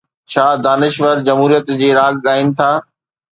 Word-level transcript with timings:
ڇا 0.31 0.45
دانشور 0.65 1.15
جمهوريت 1.27 1.67
جي 1.81 1.89
راڳ 1.99 2.13
ڳائين 2.25 2.47
ٿا؟ 2.57 2.71